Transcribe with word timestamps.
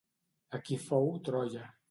Aquí 0.59 0.79
fou 0.87 1.13
Troia. 1.29 1.71